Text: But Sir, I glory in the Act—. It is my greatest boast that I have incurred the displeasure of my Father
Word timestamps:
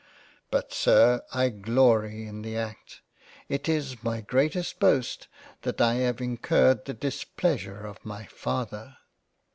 But 0.49 0.73
Sir, 0.73 1.21
I 1.31 1.49
glory 1.49 2.25
in 2.25 2.41
the 2.41 2.57
Act—. 2.57 3.01
It 3.49 3.69
is 3.69 4.03
my 4.03 4.19
greatest 4.19 4.79
boast 4.79 5.27
that 5.61 5.79
I 5.79 5.93
have 6.01 6.19
incurred 6.19 6.85
the 6.85 6.95
displeasure 6.95 7.85
of 7.85 8.03
my 8.03 8.25
Father 8.25 8.97